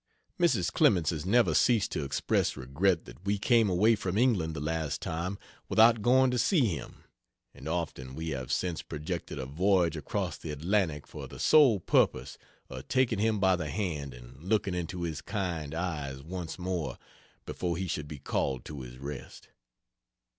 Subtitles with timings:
[0.39, 0.73] Mrs.
[0.73, 4.99] Clemens has never ceased to express regret that we came away from England the last
[4.99, 5.37] time
[5.69, 7.03] without going to see him,
[7.53, 12.39] and often we have since projected a voyage across the Atlantic for the sole purpose
[12.67, 16.97] of taking him by the hand and looking into his kind eyes once more
[17.45, 19.49] before he should be called to his rest.